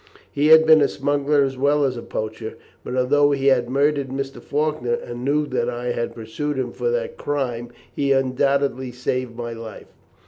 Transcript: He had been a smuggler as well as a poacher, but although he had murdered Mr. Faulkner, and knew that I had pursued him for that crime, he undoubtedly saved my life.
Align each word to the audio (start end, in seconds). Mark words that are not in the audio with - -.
He 0.31 0.47
had 0.47 0.65
been 0.65 0.81
a 0.81 0.87
smuggler 0.87 1.43
as 1.43 1.59
well 1.59 1.83
as 1.83 1.95
a 1.95 2.01
poacher, 2.01 2.55
but 2.83 2.95
although 2.97 3.29
he 3.33 3.45
had 3.45 3.69
murdered 3.69 4.07
Mr. 4.07 4.41
Faulkner, 4.41 4.95
and 4.95 5.23
knew 5.23 5.45
that 5.45 5.69
I 5.69 5.91
had 5.91 6.15
pursued 6.15 6.57
him 6.57 6.71
for 6.71 6.89
that 6.89 7.17
crime, 7.17 7.69
he 7.95 8.11
undoubtedly 8.11 8.91
saved 8.91 9.35
my 9.35 9.53
life. 9.53 9.93